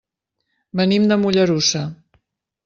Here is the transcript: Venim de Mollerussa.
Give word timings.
Venim 0.81 1.05
de 1.11 1.19
Mollerussa. 1.25 1.83